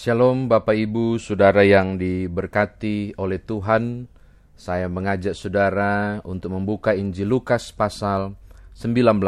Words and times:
Shalom 0.00 0.48
Bapak 0.48 0.80
Ibu, 0.80 1.20
Saudara 1.20 1.60
yang 1.60 2.00
diberkati 2.00 3.12
oleh 3.20 3.36
Tuhan. 3.36 4.08
Saya 4.56 4.88
mengajak 4.88 5.36
Saudara 5.36 6.24
untuk 6.24 6.56
membuka 6.56 6.96
Injil 6.96 7.28
Lukas 7.28 7.68
pasal 7.68 8.32
19. 8.80 9.20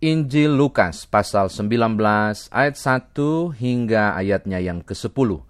Injil 0.00 0.56
Lukas 0.56 1.04
pasal 1.04 1.52
19 1.52 1.92
ayat 2.56 2.76
1 2.80 3.52
hingga 3.52 4.16
ayatnya 4.16 4.64
yang 4.64 4.80
ke-10. 4.80 5.44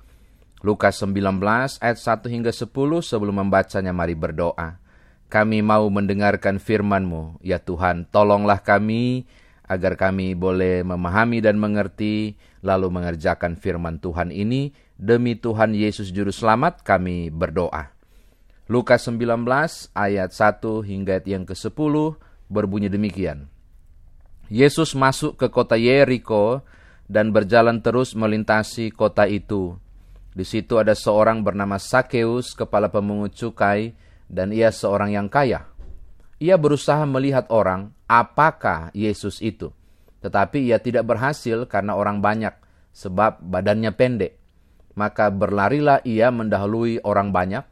Lukas 0.66 0.98
19 1.06 1.78
ayat 1.78 1.98
1 2.02 2.26
hingga 2.26 2.50
10 2.50 2.66
sebelum 3.06 3.46
membacanya 3.46 3.94
mari 3.94 4.18
berdoa. 4.18 4.82
Kami 5.30 5.62
mau 5.62 5.86
mendengarkan 5.86 6.58
firman-Mu, 6.58 7.38
ya 7.46 7.62
Tuhan, 7.62 8.10
tolonglah 8.10 8.58
kami 8.58 9.22
agar 9.66 9.98
kami 9.98 10.38
boleh 10.38 10.86
memahami 10.86 11.42
dan 11.42 11.58
mengerti, 11.58 12.38
lalu 12.62 12.90
mengerjakan 12.90 13.58
firman 13.58 13.98
Tuhan 13.98 14.30
ini. 14.30 14.74
Demi 14.96 15.36
Tuhan 15.36 15.76
Yesus 15.76 16.08
Juru 16.08 16.32
Selamat 16.32 16.80
kami 16.80 17.28
berdoa. 17.28 17.92
Lukas 18.66 19.06
19 19.06 19.44
ayat 19.92 20.30
1 20.32 20.64
hingga 20.88 21.20
ayat 21.20 21.26
yang 21.28 21.44
ke-10 21.44 21.94
berbunyi 22.48 22.88
demikian. 22.88 23.46
Yesus 24.48 24.94
masuk 24.96 25.38
ke 25.38 25.52
kota 25.52 25.76
Yeriko 25.76 26.62
dan 27.06 27.30
berjalan 27.30 27.82
terus 27.82 28.14
melintasi 28.16 28.90
kota 28.94 29.26
itu. 29.26 29.78
Di 30.36 30.44
situ 30.44 30.76
ada 30.76 30.92
seorang 30.92 31.40
bernama 31.40 31.80
Sakeus, 31.80 32.52
kepala 32.52 32.92
pemungut 32.92 33.32
cukai, 33.32 33.96
dan 34.26 34.50
ia 34.50 34.68
seorang 34.74 35.14
yang 35.14 35.28
kaya. 35.30 35.64
Ia 36.36 36.60
berusaha 36.60 37.08
melihat 37.08 37.48
orang, 37.48 37.96
apakah 38.04 38.92
Yesus 38.92 39.40
itu. 39.40 39.72
Tetapi 40.20 40.68
ia 40.68 40.76
tidak 40.76 41.08
berhasil 41.08 41.64
karena 41.64 41.96
orang 41.96 42.20
banyak, 42.20 42.52
sebab 42.92 43.40
badannya 43.40 43.92
pendek. 43.96 44.36
Maka 44.96 45.32
berlarilah 45.32 46.04
ia 46.04 46.28
mendahului 46.28 47.00
orang 47.04 47.32
banyak, 47.32 47.64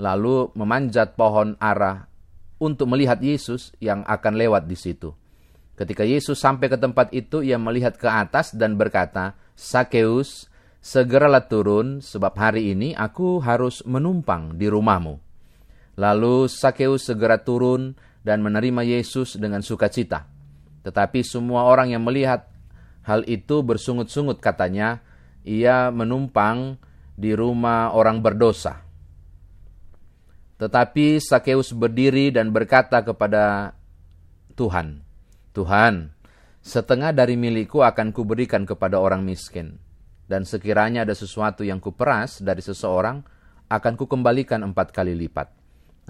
lalu 0.00 0.52
memanjat 0.56 1.16
pohon 1.16 1.56
arah 1.60 2.08
untuk 2.60 2.92
melihat 2.92 3.20
Yesus 3.20 3.72
yang 3.80 4.04
akan 4.04 4.36
lewat 4.36 4.68
di 4.68 4.76
situ. 4.76 5.16
Ketika 5.80 6.04
Yesus 6.04 6.36
sampai 6.36 6.68
ke 6.68 6.76
tempat 6.76 7.08
itu, 7.16 7.40
ia 7.40 7.56
melihat 7.56 7.96
ke 7.96 8.04
atas 8.04 8.52
dan 8.52 8.76
berkata, 8.76 9.32
Sakeus, 9.56 10.52
segeralah 10.84 11.48
turun, 11.48 12.04
sebab 12.04 12.36
hari 12.36 12.76
ini 12.76 12.92
aku 12.92 13.40
harus 13.40 13.80
menumpang 13.88 14.60
di 14.60 14.68
rumahmu. 14.68 15.16
Lalu 15.96 16.48
Sakeus 16.52 17.08
segera 17.08 17.40
turun 17.40 17.96
dan 18.20 18.44
menerima 18.44 18.84
Yesus 18.84 19.36
dengan 19.40 19.64
sukacita. 19.64 20.28
Tetapi 20.84 21.20
semua 21.24 21.68
orang 21.68 21.92
yang 21.92 22.04
melihat 22.04 22.48
hal 23.04 23.24
itu 23.28 23.60
bersungut-sungut 23.64 24.40
katanya, 24.40 25.00
ia 25.44 25.88
menumpang 25.92 26.76
di 27.16 27.32
rumah 27.36 27.92
orang 27.92 28.24
berdosa. 28.24 28.80
Tetapi 30.60 31.20
Sakeus 31.20 31.72
berdiri 31.72 32.28
dan 32.28 32.52
berkata 32.52 33.00
kepada 33.00 33.72
Tuhan, 34.56 35.00
Tuhan, 35.56 36.12
setengah 36.60 37.16
dari 37.16 37.40
milikku 37.40 37.80
akan 37.80 38.12
kuberikan 38.12 38.68
kepada 38.68 39.00
orang 39.00 39.24
miskin. 39.24 39.80
Dan 40.28 40.44
sekiranya 40.44 41.02
ada 41.08 41.16
sesuatu 41.16 41.64
yang 41.64 41.80
kuperas 41.80 42.44
dari 42.44 42.60
seseorang, 42.60 43.24
akan 43.72 43.92
kukembalikan 43.96 44.60
empat 44.62 44.92
kali 44.92 45.16
lipat. 45.16 45.59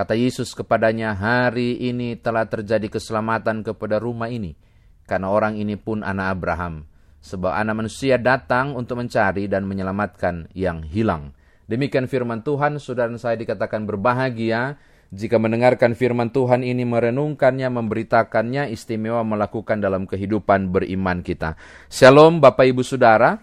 Kata 0.00 0.16
Yesus 0.16 0.56
kepadanya, 0.56 1.12
hari 1.12 1.76
ini 1.76 2.16
telah 2.16 2.48
terjadi 2.48 2.88
keselamatan 2.88 3.60
kepada 3.60 4.00
rumah 4.00 4.32
ini. 4.32 4.56
Karena 5.04 5.28
orang 5.28 5.60
ini 5.60 5.76
pun 5.76 6.00
anak 6.00 6.40
Abraham. 6.40 6.88
Sebab 7.20 7.52
anak 7.52 7.84
manusia 7.84 8.16
datang 8.16 8.72
untuk 8.80 8.96
mencari 8.96 9.44
dan 9.44 9.68
menyelamatkan 9.68 10.48
yang 10.56 10.80
hilang. 10.88 11.36
Demikian 11.68 12.08
firman 12.08 12.40
Tuhan, 12.40 12.80
saudara 12.80 13.12
saya 13.20 13.36
dikatakan 13.36 13.84
berbahagia 13.84 14.80
jika 15.12 15.36
mendengarkan 15.36 15.92
firman 15.92 16.32
Tuhan 16.32 16.64
ini, 16.64 16.80
merenungkannya, 16.88 17.68
memberitakannya, 17.68 18.72
istimewa 18.72 19.20
melakukan 19.20 19.84
dalam 19.84 20.08
kehidupan 20.08 20.72
beriman 20.72 21.20
kita. 21.20 21.60
Shalom 21.92 22.40
Bapak 22.40 22.72
Ibu 22.72 22.80
Saudara, 22.80 23.36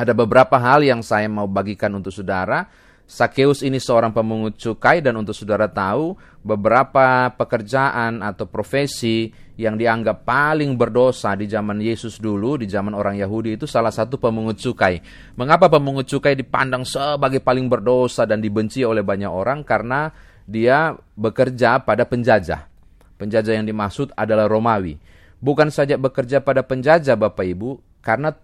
ada 0.00 0.12
beberapa 0.16 0.56
hal 0.56 0.80
yang 0.80 1.04
saya 1.04 1.28
mau 1.28 1.44
bagikan 1.44 1.92
untuk 1.92 2.08
saudara. 2.08 2.87
Sakeus 3.08 3.64
ini 3.64 3.80
seorang 3.80 4.12
pemungut 4.12 4.60
cukai 4.60 5.00
dan 5.00 5.16
untuk 5.16 5.32
saudara 5.32 5.64
tahu 5.64 6.12
beberapa 6.44 7.32
pekerjaan 7.40 8.20
atau 8.20 8.44
profesi 8.44 9.32
yang 9.56 9.80
dianggap 9.80 10.28
paling 10.28 10.76
berdosa 10.76 11.32
di 11.32 11.48
zaman 11.48 11.80
Yesus 11.80 12.20
dulu, 12.20 12.60
di 12.60 12.68
zaman 12.68 12.92
orang 12.92 13.16
Yahudi 13.16 13.56
itu 13.56 13.64
salah 13.64 13.88
satu 13.88 14.20
pemungut 14.20 14.60
cukai. 14.60 15.00
Mengapa 15.40 15.72
pemungut 15.72 16.04
cukai 16.04 16.36
dipandang 16.36 16.84
sebagai 16.84 17.40
paling 17.40 17.72
berdosa 17.72 18.28
dan 18.28 18.44
dibenci 18.44 18.84
oleh 18.84 19.00
banyak 19.00 19.32
orang? 19.32 19.64
Karena 19.64 20.12
dia 20.44 20.92
bekerja 21.16 21.80
pada 21.80 22.04
penjajah. 22.04 22.68
Penjajah 23.16 23.56
yang 23.56 23.64
dimaksud 23.64 24.12
adalah 24.20 24.52
Romawi. 24.52 25.00
Bukan 25.40 25.72
saja 25.72 25.96
bekerja 25.96 26.44
pada 26.44 26.60
penjajah 26.60 27.16
Bapak 27.16 27.56
Ibu, 27.56 27.80
karena 28.04 28.36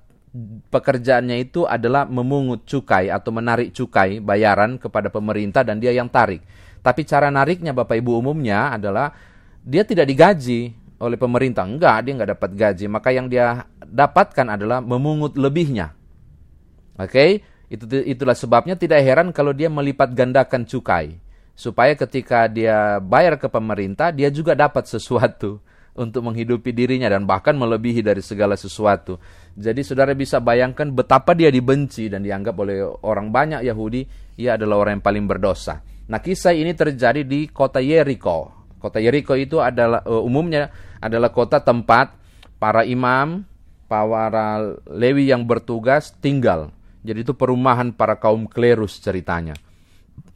pekerjaannya 0.69 1.39
itu 1.39 1.63
adalah 1.63 2.05
memungut 2.05 2.67
cukai 2.67 3.07
atau 3.09 3.31
menarik 3.31 3.71
cukai 3.71 4.19
bayaran 4.19 4.77
kepada 4.83 5.09
pemerintah 5.09 5.63
dan 5.63 5.79
dia 5.79 5.95
yang 5.95 6.11
tarik. 6.11 6.43
Tapi 6.83 7.07
cara 7.07 7.31
nariknya 7.31 7.71
Bapak 7.73 7.97
Ibu 7.97 8.19
umumnya 8.21 8.75
adalah 8.75 9.15
dia 9.63 9.87
tidak 9.87 10.11
digaji 10.11 10.75
oleh 10.99 11.17
pemerintah. 11.17 11.65
Enggak, 11.65 12.05
dia 12.05 12.13
enggak 12.13 12.31
dapat 12.37 12.51
gaji. 12.53 12.85
Maka 12.91 13.09
yang 13.15 13.31
dia 13.31 13.65
dapatkan 13.81 14.47
adalah 14.59 14.83
memungut 14.83 15.39
lebihnya. 15.39 15.95
Oke, 16.99 17.11
okay? 17.11 17.31
itu 17.73 17.85
itulah 18.05 18.37
sebabnya 18.37 18.77
tidak 18.77 19.01
heran 19.03 19.33
kalau 19.33 19.51
dia 19.57 19.73
melipat 19.73 20.13
gandakan 20.13 20.63
cukai 20.69 21.19
supaya 21.55 21.95
ketika 21.95 22.51
dia 22.51 22.99
bayar 22.99 23.39
ke 23.39 23.47
pemerintah 23.47 24.11
dia 24.11 24.27
juga 24.31 24.59
dapat 24.59 24.91
sesuatu 24.91 25.63
untuk 25.95 26.27
menghidupi 26.27 26.75
dirinya 26.75 27.07
dan 27.07 27.23
bahkan 27.27 27.55
melebihi 27.55 28.03
dari 28.03 28.23
segala 28.23 28.59
sesuatu. 28.59 29.19
Jadi 29.55 29.87
saudara 29.87 30.11
bisa 30.13 30.43
bayangkan 30.43 30.91
betapa 30.91 31.33
dia 31.39 31.51
dibenci 31.51 32.11
dan 32.11 32.27
dianggap 32.27 32.55
oleh 32.59 32.83
orang 32.83 33.31
banyak 33.31 33.63
Yahudi, 33.63 34.03
ia 34.43 34.59
adalah 34.59 34.83
orang 34.83 34.99
yang 34.99 35.05
paling 35.07 35.25
berdosa. 35.31 35.79
Nah, 36.11 36.19
kisah 36.21 36.53
ini 36.53 36.75
terjadi 36.75 37.23
di 37.23 37.49
kota 37.49 37.79
Yeriko. 37.79 38.67
Kota 38.83 39.01
Yeriko 39.01 39.39
itu 39.39 39.63
adalah 39.63 40.05
uh, 40.05 40.21
umumnya 40.21 40.69
adalah 41.01 41.33
kota 41.33 41.63
tempat 41.63 42.13
para 42.59 42.85
imam, 42.85 43.47
para 43.89 44.77
lewi 44.91 45.31
yang 45.31 45.47
bertugas 45.47 46.13
tinggal. 46.19 46.75
Jadi 47.05 47.25
itu 47.25 47.33
perumahan 47.37 47.95
para 47.95 48.19
kaum 48.19 48.49
klerus 48.49 48.99
ceritanya. 48.99 49.55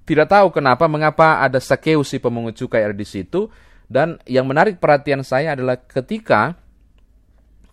Tidak 0.09 0.25
tahu 0.25 0.49
kenapa 0.53 0.89
mengapa 0.89 1.45
ada 1.45 1.61
Sakeus 1.61 2.09
si 2.09 2.17
pemungut 2.17 2.57
cukai 2.57 2.81
ada 2.81 2.97
di 2.97 3.05
situ 3.05 3.53
dan 3.88 4.21
yang 4.28 4.44
menarik 4.44 4.78
perhatian 4.78 5.25
saya 5.25 5.56
adalah 5.56 5.81
ketika 5.81 6.56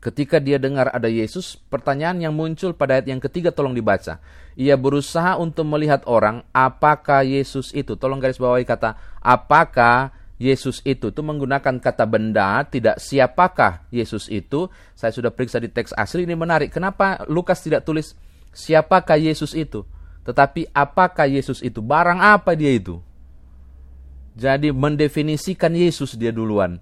Ketika 0.05 0.37
dia 0.37 0.61
dengar 0.61 0.93
ada 0.93 1.09
Yesus, 1.09 1.57
pertanyaan 1.57 2.21
yang 2.21 2.29
muncul 2.29 2.77
pada 2.77 2.93
ayat 2.93 3.09
yang 3.09 3.17
ketiga 3.17 3.49
tolong 3.49 3.73
dibaca. 3.73 4.21
Ia 4.53 4.77
berusaha 4.77 5.33
untuk 5.41 5.65
melihat 5.65 6.05
orang, 6.05 6.45
apakah 6.53 7.25
Yesus 7.25 7.73
itu? 7.73 7.97
Tolong 7.97 8.21
garis 8.21 8.37
bawahi 8.37 8.69
kata, 8.69 8.93
apakah 9.17 10.13
Yesus 10.37 10.85
itu? 10.85 11.09
Itu 11.09 11.25
menggunakan 11.25 11.81
kata 11.81 12.05
benda, 12.05 12.61
tidak 12.69 13.01
siapakah 13.01 13.81
Yesus 13.89 14.29
itu. 14.29 14.69
Saya 14.93 15.09
sudah 15.09 15.33
periksa 15.33 15.57
di 15.57 15.73
teks 15.73 15.89
asli, 15.97 16.21
ini 16.21 16.37
menarik. 16.37 16.69
Kenapa 16.69 17.25
Lukas 17.25 17.65
tidak 17.65 17.81
tulis 17.81 18.13
siapakah 18.53 19.17
Yesus 19.17 19.57
itu? 19.57 19.89
Tetapi 20.21 20.69
apakah 20.69 21.25
Yesus 21.25 21.65
itu? 21.65 21.81
Barang 21.81 22.21
apa 22.21 22.53
dia 22.53 22.69
itu? 22.69 23.01
Jadi 24.35 24.69
mendefinisikan 24.75 25.71
Yesus 25.71 26.19
dia 26.19 26.35
duluan. 26.35 26.77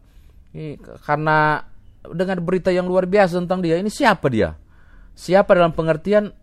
Karena 1.05 1.61
dengan 2.11 2.37
berita 2.43 2.73
yang 2.73 2.89
luar 2.89 3.05
biasa 3.07 3.39
tentang 3.39 3.63
dia. 3.63 3.77
Ini 3.79 3.87
siapa 3.87 4.27
dia? 4.27 4.57
Siapa 5.13 5.53
dalam 5.53 5.71
pengertian 5.71 6.33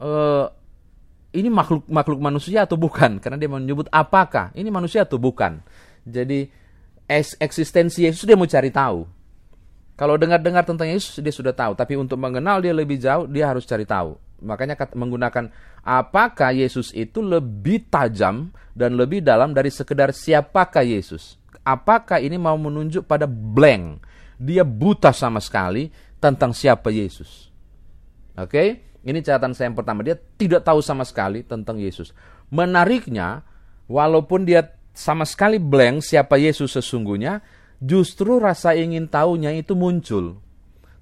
uh, 0.00 0.46
ini 1.36 1.48
makhluk 1.52 1.84
makhluk 1.86 2.18
manusia 2.18 2.64
atau 2.64 2.80
bukan? 2.80 3.16
Karena 3.22 3.36
dia 3.36 3.50
menyebut 3.52 3.86
apakah 3.92 4.50
ini 4.56 4.72
manusia 4.72 5.04
atau 5.04 5.20
bukan. 5.20 5.60
Jadi 6.04 6.48
eksistensi 7.38 8.08
Yesus 8.08 8.24
dia 8.24 8.34
mau 8.34 8.48
cari 8.48 8.72
tahu. 8.72 9.04
Kalau 9.94 10.18
dengar-dengar 10.18 10.66
tentang 10.66 10.90
Yesus 10.90 11.22
dia 11.22 11.30
sudah 11.30 11.54
tahu, 11.54 11.78
tapi 11.78 11.94
untuk 11.94 12.18
mengenal 12.18 12.58
dia 12.58 12.74
lebih 12.74 12.98
jauh 12.98 13.30
dia 13.30 13.46
harus 13.46 13.62
cari 13.62 13.86
tahu. 13.86 14.18
Makanya 14.42 14.74
menggunakan 14.92 15.54
apakah 15.86 16.50
Yesus 16.50 16.90
itu 16.90 17.22
lebih 17.22 17.86
tajam 17.88 18.50
dan 18.74 18.98
lebih 18.98 19.22
dalam 19.22 19.54
dari 19.54 19.70
sekedar 19.70 20.10
siapakah 20.10 20.82
Yesus. 20.82 21.38
Apakah 21.62 22.20
ini 22.20 22.36
mau 22.36 22.58
menunjuk 22.58 23.06
pada 23.06 23.24
blank, 23.24 24.04
dia 24.36 24.66
buta 24.66 25.14
sama 25.14 25.38
sekali 25.38 25.88
tentang 26.18 26.52
siapa 26.52 26.90
Yesus. 26.90 27.48
Oke, 28.34 28.50
okay? 28.50 28.68
ini 29.06 29.22
catatan 29.22 29.54
saya 29.54 29.70
yang 29.70 29.78
pertama. 29.78 30.02
Dia 30.02 30.18
tidak 30.18 30.66
tahu 30.66 30.82
sama 30.82 31.06
sekali 31.06 31.46
tentang 31.46 31.78
Yesus. 31.78 32.10
Menariknya, 32.50 33.46
walaupun 33.86 34.42
dia 34.42 34.74
sama 34.90 35.22
sekali 35.22 35.56
blank 35.56 36.02
siapa 36.02 36.34
Yesus 36.36 36.74
sesungguhnya, 36.74 37.40
justru 37.84 38.40
rasa 38.40 38.72
ingin 38.72 39.04
tahunya 39.04 39.60
itu 39.60 39.76
muncul. 39.76 40.40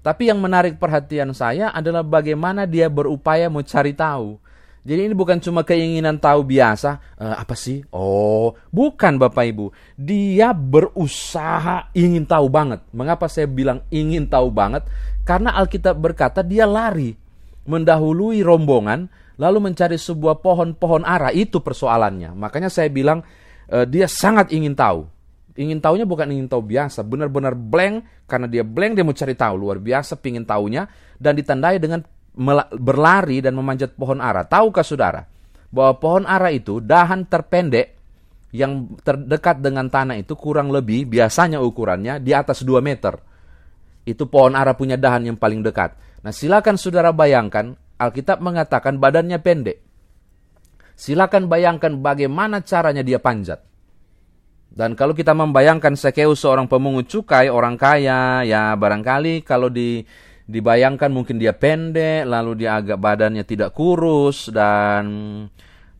Tapi 0.03 0.27
yang 0.27 0.43
menarik 0.43 0.75
perhatian 0.75 1.31
saya 1.31 1.71
adalah 1.71 2.03
bagaimana 2.03 2.67
dia 2.67 2.91
berupaya 2.91 3.47
mencari 3.47 3.95
tahu. 3.95 4.35
Jadi 4.83 5.07
ini 5.07 5.15
bukan 5.15 5.39
cuma 5.39 5.63
keinginan 5.63 6.19
tahu 6.19 6.43
biasa, 6.43 7.15
e, 7.15 7.23
apa 7.23 7.55
sih? 7.55 7.87
Oh, 7.95 8.51
bukan 8.67 9.15
Bapak 9.15 9.47
Ibu. 9.47 9.71
Dia 9.95 10.51
berusaha 10.51 11.87
ingin 11.95 12.27
tahu 12.27 12.51
banget. 12.51 12.83
Mengapa 12.91 13.31
saya 13.31 13.47
bilang 13.47 13.87
ingin 13.87 14.27
tahu 14.27 14.51
banget? 14.51 14.83
Karena 15.23 15.55
Alkitab 15.55 15.95
berkata 15.95 16.43
dia 16.43 16.67
lari, 16.67 17.15
mendahului 17.63 18.43
rombongan, 18.43 19.07
lalu 19.39 19.71
mencari 19.71 19.95
sebuah 19.95 20.43
pohon-pohon 20.43 21.07
ara. 21.07 21.31
Itu 21.31 21.63
persoalannya. 21.63 22.35
Makanya 22.35 22.67
saya 22.67 22.91
bilang 22.91 23.23
e, 23.71 23.87
dia 23.87 24.11
sangat 24.11 24.51
ingin 24.51 24.75
tahu. 24.75 25.12
Ingin 25.53 25.77
tahunya 25.77 26.09
bukan 26.09 26.33
ingin 26.33 26.49
tahu 26.49 26.65
biasa, 26.65 27.05
benar-benar 27.05 27.53
blank 27.53 28.25
karena 28.25 28.49
dia 28.49 28.65
blank 28.65 28.97
dia 28.97 29.05
mau 29.05 29.13
cari 29.13 29.37
tahu 29.37 29.53
luar 29.53 29.77
biasa 29.77 30.17
ingin 30.17 30.49
tahunya 30.49 30.83
dan 31.21 31.37
ditandai 31.37 31.77
dengan 31.77 32.01
berlari 32.73 33.37
dan 33.37 33.53
memanjat 33.53 33.93
pohon 33.93 34.17
ara. 34.17 34.41
Tahukah 34.49 34.81
saudara 34.81 35.21
bahwa 35.69 35.93
pohon 36.01 36.25
ara 36.25 36.49
itu 36.49 36.81
dahan 36.81 37.29
terpendek 37.29 37.93
yang 38.53 38.97
terdekat 39.01 39.61
dengan 39.61 39.89
tanah 39.89 40.21
itu 40.21 40.33
kurang 40.37 40.69
lebih 40.69 41.09
biasanya 41.09 41.61
ukurannya 41.61 42.21
di 42.21 42.33
atas 42.33 42.65
2 42.65 42.81
meter. 42.81 43.17
Itu 44.05 44.29
pohon 44.29 44.57
ara 44.57 44.73
punya 44.73 44.97
dahan 44.97 45.29
yang 45.29 45.37
paling 45.37 45.61
dekat. 45.61 45.93
Nah 46.25 46.33
silakan 46.33 46.77
saudara 46.77 47.13
bayangkan 47.13 47.77
Alkitab 47.97 48.41
mengatakan 48.41 48.97
badannya 48.97 49.37
pendek. 49.37 49.77
Silakan 50.93 51.49
bayangkan 51.49 51.97
bagaimana 52.01 52.61
caranya 52.61 53.01
dia 53.01 53.17
panjat. 53.17 53.72
Dan 54.73 54.97
kalau 54.97 55.13
kita 55.13 55.37
membayangkan 55.37 55.93
Sekeus 55.93 56.41
seorang 56.41 56.65
pemungut 56.65 57.05
cukai, 57.05 57.45
orang 57.45 57.77
kaya, 57.77 58.41
ya 58.41 58.73
barangkali 58.73 59.45
kalau 59.45 59.69
di 59.69 60.01
dibayangkan 60.49 61.13
mungkin 61.13 61.37
dia 61.37 61.53
pendek, 61.53 62.25
lalu 62.25 62.65
dia 62.65 62.81
agak 62.81 62.97
badannya 62.97 63.45
tidak 63.45 63.71
kurus 63.77 64.49
dan 64.49 65.05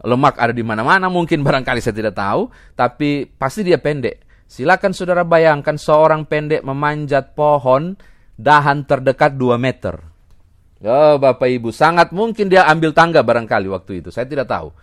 lemak 0.04 0.36
ada 0.36 0.52
di 0.52 0.66
mana-mana 0.66 1.08
mungkin 1.08 1.42
barangkali 1.48 1.80
saya 1.86 1.94
tidak 1.94 2.18
tahu, 2.18 2.50
tapi 2.74 3.30
pasti 3.30 3.62
dia 3.62 3.78
pendek. 3.78 4.26
Silakan 4.50 4.92
saudara 4.94 5.22
bayangkan 5.22 5.78
seorang 5.78 6.26
pendek 6.26 6.66
memanjat 6.66 7.38
pohon 7.38 7.94
dahan 8.38 8.90
terdekat 8.90 9.38
2 9.38 9.54
meter. 9.62 10.02
Oh 10.84 11.16
Bapak 11.22 11.48
Ibu, 11.48 11.70
sangat 11.72 12.12
mungkin 12.12 12.50
dia 12.50 12.68
ambil 12.68 12.92
tangga 12.92 13.22
barangkali 13.22 13.70
waktu 13.70 14.02
itu, 14.02 14.10
saya 14.10 14.26
tidak 14.26 14.50
tahu. 14.50 14.74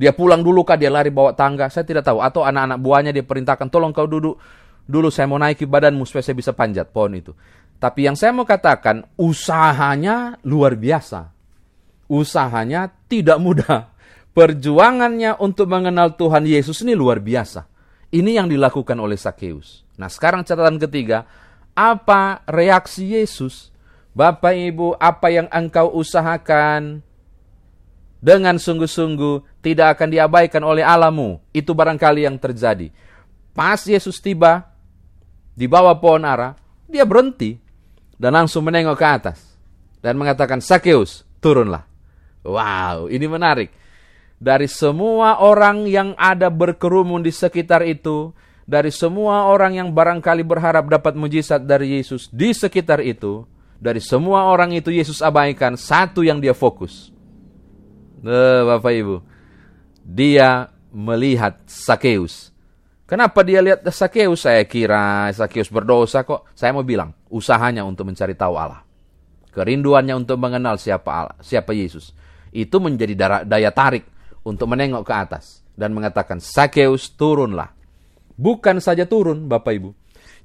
Dia 0.00 0.16
pulang 0.16 0.40
dulu 0.40 0.64
kah, 0.64 0.80
dia 0.80 0.88
lari 0.88 1.12
bawa 1.12 1.36
tangga, 1.36 1.68
saya 1.68 1.84
tidak 1.84 2.08
tahu. 2.08 2.24
Atau 2.24 2.40
anak-anak 2.40 2.80
buahnya 2.80 3.12
dia 3.12 3.20
perintahkan, 3.20 3.68
tolong 3.68 3.92
kau 3.92 4.08
duduk. 4.08 4.40
Dulu 4.88 5.12
saya 5.12 5.28
mau 5.28 5.36
naiki 5.36 5.68
badanmu 5.68 6.08
supaya 6.08 6.24
saya 6.24 6.40
bisa 6.40 6.56
panjat 6.56 6.88
pohon 6.88 7.20
itu. 7.20 7.36
Tapi 7.76 8.08
yang 8.08 8.16
saya 8.16 8.32
mau 8.32 8.48
katakan, 8.48 9.04
usahanya 9.20 10.40
luar 10.40 10.72
biasa. 10.72 11.28
Usahanya 12.08 12.88
tidak 13.12 13.36
mudah. 13.44 13.92
Perjuangannya 14.32 15.36
untuk 15.36 15.68
mengenal 15.68 16.16
Tuhan 16.16 16.48
Yesus 16.48 16.80
ini 16.80 16.96
luar 16.96 17.20
biasa. 17.20 17.68
Ini 18.08 18.40
yang 18.40 18.48
dilakukan 18.48 18.96
oleh 18.96 19.20
Sakeus. 19.20 19.84
Nah 20.00 20.08
sekarang 20.08 20.48
catatan 20.48 20.80
ketiga, 20.80 21.28
apa 21.76 22.40
reaksi 22.48 23.20
Yesus? 23.20 23.68
Bapak 24.16 24.56
Ibu, 24.56 24.96
apa 24.96 25.28
yang 25.28 25.46
engkau 25.52 25.92
usahakan 25.92 27.04
dengan 28.20 28.60
sungguh-sungguh 28.60 29.64
tidak 29.64 29.98
akan 29.98 30.08
diabaikan 30.12 30.62
oleh 30.62 30.84
alamu. 30.84 31.40
Itu 31.50 31.72
barangkali 31.72 32.28
yang 32.28 32.36
terjadi. 32.36 32.92
Pas 33.56 33.80
Yesus 33.82 34.20
tiba 34.20 34.70
di 35.56 35.66
bawah 35.66 35.96
pohon 35.98 36.22
ara, 36.22 36.54
dia 36.86 37.02
berhenti 37.08 37.58
dan 38.20 38.36
langsung 38.36 38.62
menengok 38.68 38.96
ke 38.96 39.06
atas 39.08 39.38
dan 40.04 40.16
mengatakan, 40.16 40.60
Sakeus, 40.60 41.24
turunlah. 41.40 41.84
Wow, 42.44 43.08
ini 43.12 43.28
menarik. 43.28 43.68
Dari 44.40 44.64
semua 44.72 45.44
orang 45.44 45.84
yang 45.84 46.16
ada 46.16 46.48
berkerumun 46.48 47.20
di 47.20 47.28
sekitar 47.28 47.84
itu, 47.84 48.32
dari 48.64 48.88
semua 48.88 49.52
orang 49.52 49.76
yang 49.76 49.88
barangkali 49.92 50.40
berharap 50.40 50.88
dapat 50.88 51.12
mujizat 51.12 51.60
dari 51.68 52.00
Yesus 52.00 52.32
di 52.32 52.56
sekitar 52.56 53.04
itu, 53.04 53.44
dari 53.76 54.00
semua 54.00 54.48
orang 54.48 54.72
itu 54.72 54.88
Yesus 54.88 55.20
abaikan 55.20 55.76
satu 55.76 56.24
yang 56.24 56.40
dia 56.40 56.56
fokus, 56.56 57.12
Eh, 58.20 58.62
Bapak 58.68 58.92
Ibu. 58.92 59.16
Dia 60.04 60.68
melihat 60.92 61.56
Sakeus. 61.64 62.52
Kenapa 63.08 63.40
dia 63.40 63.64
lihat 63.64 63.80
Sakeus? 63.88 64.44
Saya 64.44 64.62
kira 64.68 65.32
Sakeus 65.32 65.72
berdosa 65.72 66.22
kok. 66.22 66.44
Saya 66.52 66.76
mau 66.76 66.84
bilang, 66.84 67.16
usahanya 67.32 67.82
untuk 67.82 68.06
mencari 68.06 68.36
tahu 68.36 68.54
Allah. 68.60 68.84
Kerinduannya 69.50 70.14
untuk 70.14 70.38
mengenal 70.38 70.78
siapa 70.78 71.10
Allah, 71.10 71.36
siapa 71.42 71.74
Yesus. 71.74 72.14
Itu 72.54 72.78
menjadi 72.78 73.42
daya 73.42 73.70
tarik 73.74 74.06
untuk 74.46 74.70
menengok 74.70 75.02
ke 75.02 75.14
atas 75.16 75.66
dan 75.74 75.90
mengatakan, 75.90 76.38
Sakeus 76.38 77.16
turunlah. 77.16 77.72
Bukan 78.36 78.78
saja 78.78 79.08
turun, 79.08 79.48
Bapak 79.48 79.72
Ibu. 79.74 79.90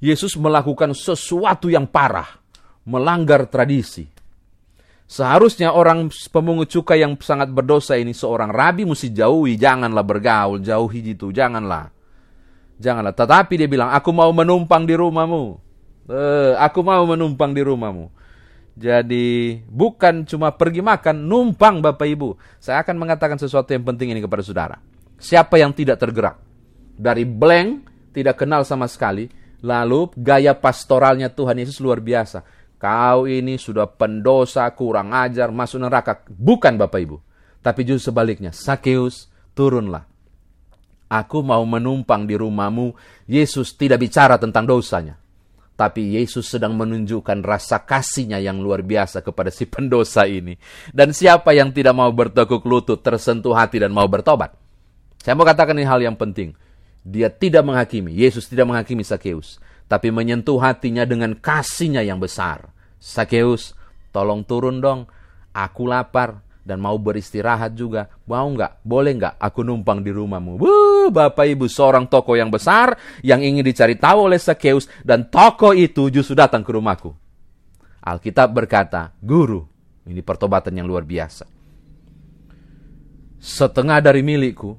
Yesus 0.00 0.34
melakukan 0.36 0.92
sesuatu 0.92 1.70
yang 1.70 1.86
parah, 1.86 2.40
melanggar 2.88 3.46
tradisi. 3.46 4.15
Seharusnya 5.06 5.70
orang 5.70 6.10
pemungut 6.34 6.66
cukai 6.66 6.98
yang 6.98 7.14
sangat 7.22 7.54
berdosa 7.54 7.94
ini 7.94 8.10
seorang 8.10 8.50
rabi 8.50 8.82
mesti 8.82 9.14
jauhi, 9.14 9.54
janganlah 9.54 10.02
bergaul, 10.02 10.58
jauhi 10.58 11.14
itu, 11.14 11.30
janganlah. 11.30 11.94
Janganlah. 12.82 13.14
Tetapi 13.14 13.54
dia 13.54 13.70
bilang, 13.70 13.94
aku 13.94 14.10
mau 14.10 14.28
menumpang 14.34 14.82
di 14.82 14.98
rumahmu. 14.98 15.44
Eh, 16.10 16.52
aku 16.58 16.82
mau 16.82 17.06
menumpang 17.06 17.54
di 17.54 17.62
rumahmu. 17.62 18.10
Jadi 18.76 19.62
bukan 19.70 20.26
cuma 20.26 20.52
pergi 20.52 20.82
makan, 20.82 21.22
numpang 21.22 21.78
Bapak 21.80 22.04
Ibu. 22.04 22.36
Saya 22.58 22.82
akan 22.82 22.98
mengatakan 22.98 23.38
sesuatu 23.38 23.72
yang 23.72 23.86
penting 23.86 24.10
ini 24.10 24.20
kepada 24.20 24.42
saudara. 24.42 24.76
Siapa 25.16 25.56
yang 25.56 25.70
tidak 25.70 26.02
tergerak? 26.02 26.36
Dari 26.98 27.24
blank, 27.24 27.88
tidak 28.10 28.42
kenal 28.42 28.66
sama 28.66 28.90
sekali. 28.90 29.30
Lalu 29.64 30.12
gaya 30.18 30.52
pastoralnya 30.52 31.32
Tuhan 31.32 31.56
Yesus 31.56 31.80
luar 31.80 32.04
biasa 32.04 32.44
Kau 32.76 33.24
ini 33.24 33.56
sudah 33.56 33.88
pendosa, 33.88 34.68
kurang 34.76 35.16
ajar, 35.16 35.48
masuk 35.48 35.80
neraka. 35.80 36.20
Bukan 36.28 36.76
Bapak 36.76 37.00
Ibu. 37.00 37.16
Tapi 37.64 37.80
justru 37.88 38.12
sebaliknya. 38.12 38.52
Sakeus, 38.52 39.32
turunlah. 39.56 40.04
Aku 41.08 41.40
mau 41.40 41.64
menumpang 41.64 42.28
di 42.28 42.36
rumahmu. 42.36 42.92
Yesus 43.24 43.72
tidak 43.80 44.04
bicara 44.04 44.36
tentang 44.36 44.68
dosanya. 44.68 45.16
Tapi 45.76 46.16
Yesus 46.16 46.48
sedang 46.48 46.72
menunjukkan 46.76 47.44
rasa 47.44 47.84
kasihnya 47.84 48.40
yang 48.40 48.60
luar 48.64 48.80
biasa 48.80 49.20
kepada 49.20 49.52
si 49.52 49.68
pendosa 49.68 50.24
ini. 50.28 50.56
Dan 50.92 51.12
siapa 51.12 51.52
yang 51.52 51.72
tidak 51.72 51.96
mau 51.96 52.08
bertekuk 52.12 52.64
lutut, 52.64 53.00
tersentuh 53.00 53.52
hati 53.52 53.80
dan 53.80 53.92
mau 53.92 54.08
bertobat. 54.08 54.56
Saya 55.20 55.36
mau 55.36 55.44
katakan 55.44 55.76
ini 55.76 55.84
hal 55.88 56.00
yang 56.00 56.16
penting. 56.16 56.56
Dia 57.04 57.28
tidak 57.32 57.64
menghakimi. 57.64 58.12
Yesus 58.12 58.48
tidak 58.48 58.68
menghakimi 58.68 59.04
Sakeus 59.04 59.60
tapi 59.86 60.10
menyentuh 60.10 60.58
hatinya 60.58 61.06
dengan 61.06 61.38
kasihnya 61.38 62.02
yang 62.02 62.18
besar. 62.18 62.70
Sakeus, 62.98 63.74
tolong 64.10 64.42
turun 64.42 64.82
dong, 64.82 65.06
aku 65.54 65.86
lapar 65.86 66.42
dan 66.66 66.82
mau 66.82 66.98
beristirahat 66.98 67.78
juga. 67.78 68.10
Mau 68.26 68.50
nggak? 68.50 68.82
Boleh 68.82 69.14
nggak 69.14 69.34
aku 69.38 69.62
numpang 69.62 70.02
di 70.02 70.10
rumahmu? 70.10 70.58
Wuh, 70.58 71.08
Bapak 71.14 71.46
Ibu, 71.46 71.70
seorang 71.70 72.10
toko 72.10 72.34
yang 72.34 72.50
besar 72.50 72.98
yang 73.22 73.38
ingin 73.38 73.62
dicari 73.62 73.94
tahu 73.94 74.26
oleh 74.26 74.42
Sakeus 74.42 74.90
dan 75.06 75.30
toko 75.30 75.70
itu 75.70 76.10
justru 76.10 76.34
datang 76.34 76.66
ke 76.66 76.74
rumahku. 76.74 77.14
Alkitab 78.02 78.50
berkata, 78.50 79.14
Guru, 79.22 79.62
ini 80.10 80.22
pertobatan 80.22 80.74
yang 80.74 80.86
luar 80.90 81.06
biasa. 81.06 81.46
Setengah 83.38 84.02
dari 84.02 84.26
milikku 84.26 84.74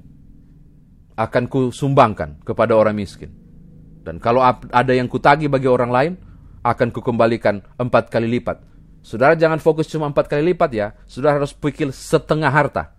akan 1.16 1.44
ku 1.48 1.72
sumbangkan 1.72 2.44
kepada 2.44 2.76
orang 2.76 2.96
miskin. 3.00 3.37
Dan 4.08 4.16
kalau 4.24 4.40
ada 4.72 4.92
yang 4.96 5.04
kutagi 5.04 5.52
bagi 5.52 5.68
orang 5.68 5.92
lain, 5.92 6.12
akan 6.64 6.88
kukembalikan 6.88 7.60
empat 7.76 8.08
kali 8.08 8.24
lipat. 8.40 8.64
Saudara 9.04 9.36
jangan 9.36 9.60
fokus 9.60 9.84
cuma 9.84 10.08
empat 10.08 10.32
kali 10.32 10.56
lipat 10.56 10.70
ya. 10.72 10.96
Saudara 11.04 11.36
harus 11.36 11.52
pikir 11.52 11.92
setengah 11.92 12.48
harta. 12.48 12.96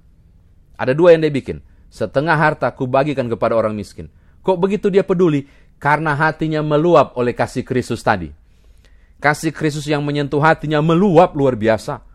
Ada 0.78 0.94
dua 0.94 1.18
yang 1.18 1.26
dia 1.26 1.34
bikin. 1.34 1.66
Setengah 1.90 2.38
harta 2.38 2.70
kubagikan 2.70 3.26
kepada 3.26 3.58
orang 3.58 3.74
miskin. 3.74 4.14
Kok 4.46 4.62
begitu 4.62 4.94
dia 4.94 5.02
peduli? 5.02 5.50
Karena 5.82 6.14
hatinya 6.14 6.62
meluap 6.62 7.18
oleh 7.18 7.34
kasih 7.34 7.66
Kristus 7.66 8.06
tadi. 8.06 8.30
Kasih 9.18 9.50
Kristus 9.50 9.90
yang 9.90 10.06
menyentuh 10.06 10.40
hatinya 10.40 10.78
meluap 10.78 11.34
luar 11.34 11.58
biasa. 11.58 12.06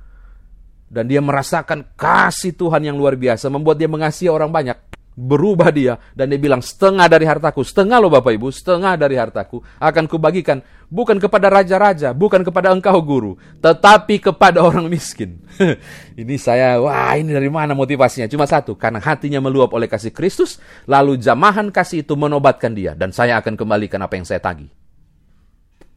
Dan 0.87 1.11
dia 1.11 1.19
merasakan 1.19 1.83
kasih 1.99 2.55
Tuhan 2.55 2.87
yang 2.87 2.95
luar 2.95 3.19
biasa. 3.19 3.51
Membuat 3.51 3.75
dia 3.75 3.91
mengasihi 3.91 4.31
orang 4.31 4.55
banyak 4.55 4.94
berubah 5.15 5.71
dia 5.71 5.95
dan 6.11 6.27
dia 6.27 6.39
bilang 6.43 6.59
setengah 6.59 7.07
dari 7.07 7.23
hartaku, 7.23 7.63
setengah 7.63 8.03
loh 8.03 8.11
Bapak 8.11 8.35
Ibu, 8.35 8.51
setengah 8.51 8.99
dari 8.99 9.15
hartaku 9.15 9.63
akan 9.79 10.05
kubagikan 10.11 10.59
bukan 10.91 11.23
kepada 11.23 11.47
raja-raja, 11.47 12.11
bukan 12.11 12.43
kepada 12.43 12.75
engkau 12.75 12.99
guru, 13.01 13.33
tetapi 13.63 14.19
kepada 14.19 14.61
orang 14.61 14.91
miskin. 14.91 15.39
ini 16.21 16.35
saya, 16.35 16.83
wah 16.83 17.15
ini 17.15 17.31
dari 17.31 17.47
mana 17.47 17.73
motivasinya? 17.79 18.27
Cuma 18.27 18.45
satu, 18.45 18.75
karena 18.75 18.99
hatinya 18.99 19.39
meluap 19.39 19.71
oleh 19.73 19.87
kasih 19.87 20.11
Kristus, 20.11 20.59
lalu 20.91 21.17
jamahan 21.17 21.71
kasih 21.71 22.03
itu 22.03 22.19
menobatkan 22.19 22.75
dia 22.75 22.99
dan 22.99 23.15
saya 23.15 23.39
akan 23.39 23.55
kembalikan 23.55 24.03
apa 24.03 24.19
yang 24.19 24.27
saya 24.27 24.43
tagih. 24.43 24.69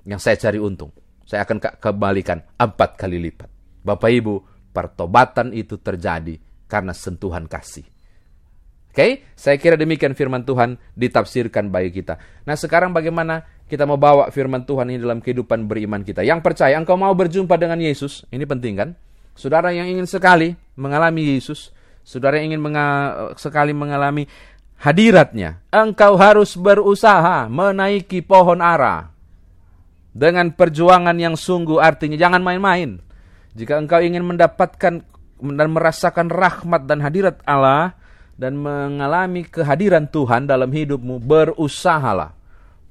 Yang 0.07 0.21
saya 0.23 0.37
cari 0.39 0.61
untung. 0.61 0.93
saya 1.27 1.43
akan 1.43 1.59
kembalikan 1.83 2.39
empat 2.55 2.95
kali 2.95 3.19
lipat. 3.19 3.51
Bapak 3.83 4.07
Ibu, 4.07 4.35
pertobatan 4.71 5.51
itu 5.51 5.75
terjadi 5.75 6.39
karena 6.71 6.95
sentuhan 6.95 7.51
kasih. 7.51 7.96
Oke, 8.97 9.05
okay? 9.05 9.29
saya 9.37 9.61
kira 9.61 9.77
demikian 9.77 10.17
firman 10.17 10.41
Tuhan 10.41 10.73
ditafsirkan 10.97 11.69
bagi 11.69 12.01
kita. 12.01 12.17
Nah 12.49 12.57
sekarang 12.57 12.97
bagaimana 12.97 13.45
kita 13.69 13.85
mau 13.85 13.93
bawa 13.93 14.33
firman 14.33 14.65
Tuhan 14.65 14.89
ini 14.89 14.97
dalam 14.97 15.21
kehidupan 15.21 15.69
beriman 15.69 16.01
kita. 16.01 16.25
Yang 16.25 16.41
percaya, 16.41 16.73
engkau 16.81 16.97
mau 16.97 17.13
berjumpa 17.13 17.61
dengan 17.61 17.77
Yesus, 17.77 18.25
ini 18.33 18.41
penting 18.49 18.73
kan? 18.73 18.89
Saudara 19.37 19.69
yang 19.69 19.85
ingin 19.85 20.09
sekali 20.09 20.57
mengalami 20.73 21.37
Yesus, 21.37 21.69
saudara 22.01 22.41
yang 22.41 22.57
ingin 22.57 22.61
menga 22.65 22.87
sekali 23.37 23.69
mengalami 23.69 24.25
hadiratnya, 24.81 25.61
engkau 25.69 26.17
harus 26.17 26.57
berusaha 26.57 27.45
menaiki 27.53 28.25
pohon 28.25 28.65
ara. 28.65 29.13
Dengan 30.09 30.49
perjuangan 30.49 31.13
yang 31.21 31.37
sungguh 31.37 31.77
artinya 31.77 32.17
jangan 32.17 32.41
main-main. 32.41 32.97
Jika 33.53 33.77
engkau 33.77 34.01
ingin 34.01 34.25
mendapatkan 34.25 35.05
dan 35.37 35.67
merasakan 35.69 36.33
rahmat 36.33 36.89
dan 36.89 36.97
hadirat 37.05 37.45
Allah, 37.45 37.93
dan 38.37 38.55
mengalami 38.57 39.43
kehadiran 39.43 40.05
Tuhan 40.07 40.45
dalam 40.45 40.69
hidupmu, 40.69 41.19
berusahalah. 41.21 42.37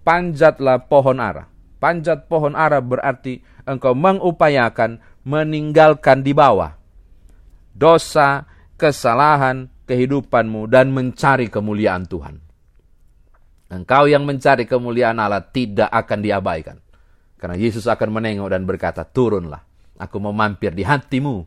Panjatlah 0.03 0.87
pohon 0.87 1.19
ara. 1.19 1.51
Panjat 1.83 2.31
pohon 2.31 2.55
ara 2.55 2.79
berarti 2.83 3.43
engkau 3.67 3.95
mengupayakan 3.95 5.03
meninggalkan 5.27 6.23
di 6.23 6.31
bawah 6.31 6.79
dosa, 7.77 8.49
kesalahan, 8.81 9.69
kehidupanmu, 9.85 10.65
dan 10.73 10.91
mencari 10.91 11.53
kemuliaan 11.53 12.09
Tuhan. 12.09 12.41
Engkau 13.69 14.09
yang 14.09 14.25
mencari 14.25 14.65
kemuliaan 14.65 15.21
Allah 15.21 15.45
tidak 15.45 15.93
akan 15.93 16.19
diabaikan. 16.25 16.79
Karena 17.37 17.61
Yesus 17.61 17.85
akan 17.85 18.09
menengok 18.17 18.49
dan 18.49 18.65
berkata, 18.65 19.05
turunlah, 19.05 19.61
aku 20.01 20.17
mau 20.17 20.33
mampir 20.33 20.73
di 20.73 20.87
hatimu, 20.87 21.45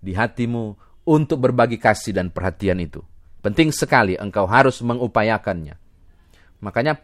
di 0.00 0.16
hatimu 0.16 0.64
untuk 1.04 1.44
berbagi 1.44 1.76
kasih 1.76 2.16
dan 2.16 2.32
perhatian 2.32 2.80
itu. 2.80 3.04
Penting 3.40 3.72
sekali 3.72 4.20
engkau 4.20 4.44
harus 4.44 4.84
mengupayakannya. 4.84 5.76
Makanya 6.60 7.00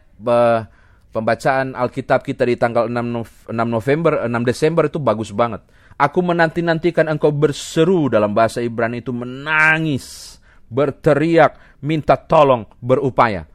pembacaan 1.09 1.73
Alkitab 1.73 2.21
kita 2.21 2.45
di 2.45 2.53
tanggal 2.61 2.85
6 2.85 3.49
November, 3.49 4.29
6 4.29 4.45
Desember 4.45 4.85
itu 4.85 5.01
bagus 5.01 5.33
banget. 5.33 5.65
Aku 5.97 6.21
menanti-nantikan 6.21 7.09
engkau 7.09 7.33
berseru 7.33 8.05
dalam 8.05 8.37
bahasa 8.37 8.61
Ibrani 8.61 9.01
itu 9.01 9.09
menangis, 9.09 10.37
berteriak, 10.69 11.81
minta 11.81 12.13
tolong, 12.13 12.69
berupaya. 12.77 13.49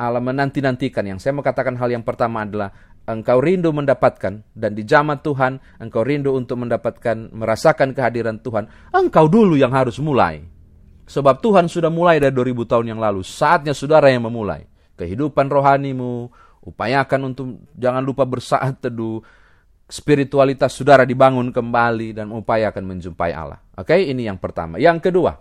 Allah 0.00 0.24
menanti-nantikan. 0.24 1.04
Yang 1.04 1.28
saya 1.28 1.36
mau 1.36 1.44
katakan 1.44 1.76
hal 1.76 1.92
yang 1.92 2.00
pertama 2.00 2.48
adalah 2.48 2.72
engkau 3.04 3.44
rindu 3.44 3.76
mendapatkan 3.76 4.40
dan 4.56 4.70
di 4.72 4.88
zaman 4.88 5.20
Tuhan 5.20 5.60
engkau 5.84 6.00
rindu 6.00 6.32
untuk 6.32 6.64
mendapatkan 6.64 7.28
merasakan 7.28 7.92
kehadiran 7.92 8.40
Tuhan, 8.40 8.72
engkau 8.88 9.28
dulu 9.28 9.60
yang 9.60 9.76
harus 9.76 10.00
mulai. 10.00 10.40
Sebab 11.12 11.44
Tuhan 11.44 11.68
sudah 11.68 11.92
mulai 11.92 12.16
dari 12.16 12.32
2000 12.32 12.72
tahun 12.72 12.96
yang 12.96 13.00
lalu. 13.00 13.20
Saatnya 13.20 13.76
saudara 13.76 14.08
yang 14.08 14.24
memulai. 14.24 14.64
Kehidupan 14.96 15.52
rohanimu, 15.52 16.32
upayakan 16.64 17.20
untuk 17.28 17.60
jangan 17.76 18.00
lupa 18.00 18.24
bersaat 18.24 18.80
teduh. 18.80 19.20
Spiritualitas 19.92 20.72
saudara 20.72 21.04
dibangun 21.04 21.52
kembali 21.52 22.16
dan 22.16 22.32
upayakan 22.32 22.96
menjumpai 22.96 23.28
Allah. 23.36 23.60
Oke, 23.76 23.92
ini 23.92 24.24
yang 24.24 24.40
pertama. 24.40 24.80
Yang 24.80 25.12
kedua, 25.12 25.36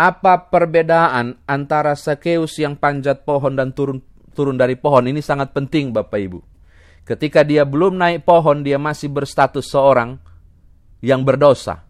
apa 0.00 0.48
perbedaan 0.48 1.36
antara 1.44 1.92
Sakeus 1.92 2.56
yang 2.56 2.80
panjat 2.80 3.28
pohon 3.28 3.52
dan 3.52 3.76
turun 3.76 4.00
turun 4.32 4.56
dari 4.56 4.80
pohon? 4.80 5.12
Ini 5.12 5.20
sangat 5.20 5.52
penting 5.52 5.92
Bapak 5.92 6.16
Ibu. 6.24 6.40
Ketika 7.04 7.44
dia 7.44 7.68
belum 7.68 8.00
naik 8.00 8.24
pohon, 8.24 8.64
dia 8.64 8.80
masih 8.80 9.12
berstatus 9.12 9.68
seorang 9.68 10.16
yang 11.04 11.20
berdosa. 11.20 11.89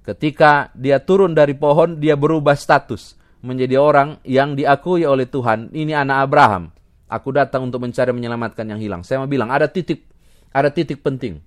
Ketika 0.00 0.72
dia 0.72 0.98
turun 1.00 1.36
dari 1.36 1.52
pohon, 1.52 2.00
dia 2.00 2.16
berubah 2.16 2.56
status 2.56 3.20
menjadi 3.44 3.76
orang 3.80 4.20
yang 4.24 4.56
diakui 4.56 5.04
oleh 5.04 5.28
Tuhan. 5.28 5.72
Ini 5.72 5.96
anak 5.96 6.16
Abraham. 6.28 6.72
Aku 7.10 7.34
datang 7.34 7.68
untuk 7.68 7.82
mencari 7.82 8.14
menyelamatkan 8.14 8.64
yang 8.70 8.80
hilang. 8.80 9.02
Saya 9.02 9.20
mau 9.20 9.28
bilang 9.28 9.50
ada 9.50 9.66
titik, 9.66 10.06
ada 10.54 10.70
titik 10.70 11.02
penting. 11.02 11.42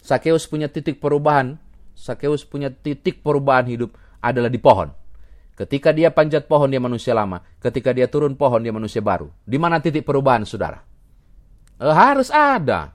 Sakeus 0.00 0.48
punya 0.48 0.70
titik 0.70 0.98
perubahan. 0.98 1.58
Sakeus 1.96 2.46
punya 2.46 2.72
titik 2.72 3.20
perubahan 3.20 3.66
hidup 3.68 3.94
adalah 4.22 4.48
di 4.48 4.58
pohon. 4.58 4.88
Ketika 5.56 5.88
dia 5.92 6.12
panjat 6.12 6.44
pohon, 6.44 6.68
dia 6.68 6.80
manusia 6.80 7.16
lama. 7.16 7.40
Ketika 7.60 7.92
dia 7.96 8.08
turun 8.12 8.36
pohon, 8.36 8.60
dia 8.60 8.72
manusia 8.76 9.00
baru. 9.00 9.32
Di 9.40 9.56
mana 9.56 9.80
titik 9.80 10.04
perubahan, 10.04 10.44
saudara? 10.44 10.84
Eh, 11.80 11.96
harus 11.96 12.28
ada. 12.28 12.92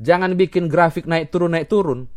Jangan 0.00 0.32
bikin 0.38 0.70
grafik 0.70 1.04
naik 1.04 1.28
turun 1.28 1.52
naik 1.52 1.68
turun. 1.68 2.08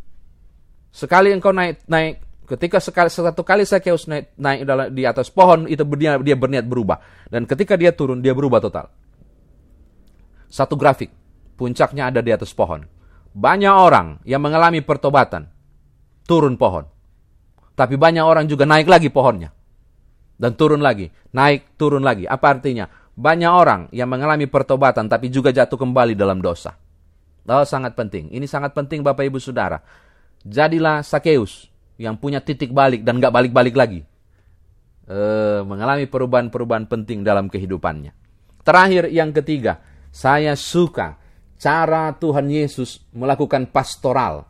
Sekali 0.96 1.36
engkau 1.36 1.52
naik 1.52 1.84
naik 1.92 2.24
ketika 2.46 2.78
sekali 2.80 3.10
satu 3.10 3.42
kali 3.42 3.66
Sakeus 3.66 4.08
naik 4.08 4.38
naik 4.38 4.94
di 4.94 5.04
atas 5.04 5.34
pohon 5.34 5.66
itu 5.66 5.82
dia 5.98 6.16
dia 6.22 6.38
berniat 6.38 6.64
berubah 6.70 7.02
dan 7.28 7.50
ketika 7.50 7.76
dia 7.76 7.92
turun 7.92 8.24
dia 8.24 8.32
berubah 8.32 8.64
total. 8.64 8.88
Satu 10.48 10.78
grafik 10.80 11.12
puncaknya 11.60 12.14
ada 12.14 12.24
di 12.24 12.32
atas 12.32 12.54
pohon. 12.56 12.86
Banyak 13.36 13.76
orang 13.76 14.24
yang 14.24 14.40
mengalami 14.40 14.80
pertobatan 14.80 15.52
turun 16.24 16.56
pohon. 16.56 16.88
Tapi 17.76 18.00
banyak 18.00 18.24
orang 18.24 18.48
juga 18.48 18.64
naik 18.64 18.88
lagi 18.88 19.12
pohonnya. 19.12 19.52
Dan 20.36 20.56
turun 20.56 20.80
lagi, 20.80 21.12
naik 21.36 21.76
turun 21.76 22.04
lagi. 22.04 22.24
Apa 22.28 22.56
artinya? 22.56 22.88
Banyak 23.16 23.52
orang 23.52 23.82
yang 23.96 24.12
mengalami 24.12 24.48
pertobatan 24.48 25.08
tapi 25.08 25.32
juga 25.32 25.52
jatuh 25.52 25.80
kembali 25.80 26.16
dalam 26.16 26.44
dosa. 26.44 26.76
Oh, 27.46 27.62
sangat 27.62 27.94
penting. 27.94 28.34
Ini 28.34 28.50
sangat 28.50 28.74
penting 28.74 29.06
Bapak 29.06 29.30
Ibu 29.30 29.38
Saudara. 29.38 29.78
Jadilah 30.42 31.06
Sakeus 31.06 31.70
yang 32.02 32.18
punya 32.18 32.42
titik 32.42 32.74
balik 32.74 33.06
dan 33.06 33.22
gak 33.22 33.30
balik-balik 33.30 33.78
lagi. 33.78 34.02
E, 35.06 35.20
mengalami 35.62 36.10
perubahan-perubahan 36.10 36.90
penting 36.90 37.22
dalam 37.22 37.46
kehidupannya. 37.46 38.18
Terakhir 38.66 39.14
yang 39.14 39.30
ketiga, 39.30 39.78
saya 40.10 40.58
suka 40.58 41.22
cara 41.62 42.10
Tuhan 42.18 42.50
Yesus 42.50 43.06
melakukan 43.14 43.70
pastoral. 43.70 44.50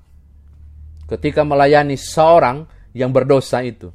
Ketika 1.05 1.43
melayani 1.43 1.99
seorang 1.99 2.63
yang 2.95 3.11
berdosa 3.11 3.59
itu. 3.59 3.91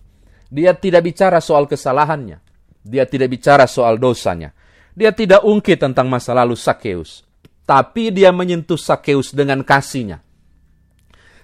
Dia 0.52 0.76
tidak 0.76 1.08
bicara 1.08 1.40
soal 1.40 1.64
kesalahannya. 1.64 2.36
Dia 2.84 3.08
tidak 3.08 3.32
bicara 3.32 3.64
soal 3.64 3.96
dosanya. 3.96 4.52
Dia 4.92 5.14
tidak 5.16 5.40
ungkit 5.40 5.80
tentang 5.80 6.10
masa 6.10 6.36
lalu 6.36 6.52
Sakeus 6.52 7.29
tapi 7.70 8.10
dia 8.10 8.34
menyentuh 8.34 8.74
Sakeus 8.74 9.30
dengan 9.30 9.62
kasihnya. 9.62 10.18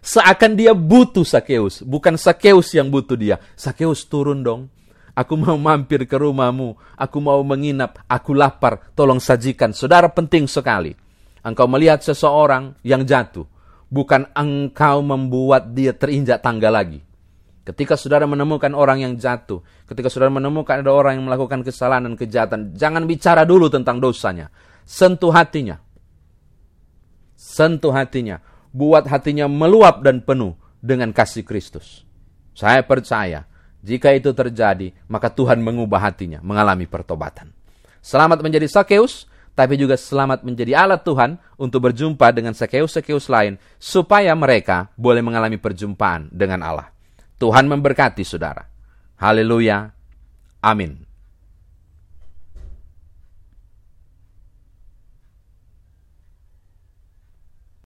Seakan 0.02 0.58
dia 0.58 0.74
butuh 0.74 1.22
Sakeus, 1.22 1.86
bukan 1.86 2.18
Sakeus 2.18 2.74
yang 2.74 2.90
butuh 2.90 3.14
dia. 3.14 3.38
Sakeus 3.54 4.02
turun 4.10 4.42
dong. 4.42 4.66
Aku 5.14 5.38
mau 5.38 5.54
mampir 5.54 6.02
ke 6.02 6.18
rumahmu, 6.18 6.74
aku 6.98 7.22
mau 7.22 7.38
menginap, 7.46 8.02
aku 8.10 8.34
lapar, 8.34 8.90
tolong 8.98 9.22
sajikan. 9.22 9.70
Saudara 9.70 10.10
penting 10.10 10.50
sekali. 10.50 10.98
Engkau 11.46 11.70
melihat 11.70 12.02
seseorang 12.02 12.74
yang 12.82 13.06
jatuh, 13.06 13.46
bukan 13.86 14.26
engkau 14.34 15.06
membuat 15.06 15.78
dia 15.78 15.94
terinjak 15.94 16.42
tangga 16.42 16.74
lagi. 16.74 17.06
Ketika 17.62 17.94
saudara 17.94 18.26
menemukan 18.26 18.74
orang 18.74 18.98
yang 18.98 19.14
jatuh, 19.14 19.62
ketika 19.86 20.10
saudara 20.10 20.34
menemukan 20.34 20.82
ada 20.82 20.90
orang 20.90 21.22
yang 21.22 21.30
melakukan 21.30 21.62
kesalahan 21.62 22.10
dan 22.10 22.14
kejahatan, 22.18 22.60
jangan 22.74 23.06
bicara 23.06 23.46
dulu 23.46 23.70
tentang 23.70 24.02
dosanya. 24.02 24.50
Sentuh 24.86 25.30
hatinya 25.30 25.85
sentuh 27.46 27.94
hatinya, 27.94 28.42
buat 28.74 29.06
hatinya 29.06 29.46
meluap 29.46 30.02
dan 30.02 30.18
penuh 30.18 30.58
dengan 30.82 31.14
kasih 31.14 31.46
Kristus. 31.46 32.02
Saya 32.58 32.82
percaya, 32.82 33.46
jika 33.86 34.10
itu 34.10 34.34
terjadi, 34.34 34.90
maka 35.06 35.30
Tuhan 35.30 35.62
mengubah 35.62 36.02
hatinya, 36.02 36.42
mengalami 36.42 36.90
pertobatan. 36.90 37.54
Selamat 38.02 38.42
menjadi 38.42 38.66
Sakeus, 38.66 39.30
tapi 39.54 39.78
juga 39.78 39.94
selamat 39.94 40.42
menjadi 40.42 40.74
alat 40.74 41.06
Tuhan 41.06 41.38
untuk 41.54 41.86
berjumpa 41.86 42.34
dengan 42.34 42.50
Sakeus-Sakeus 42.50 43.30
lain, 43.30 43.54
supaya 43.78 44.34
mereka 44.34 44.90
boleh 44.98 45.22
mengalami 45.22 45.56
perjumpaan 45.62 46.26
dengan 46.34 46.66
Allah. 46.66 46.90
Tuhan 47.38 47.70
memberkati 47.70 48.26
saudara. 48.26 48.66
Haleluya. 49.22 49.86
Amin. 50.66 51.05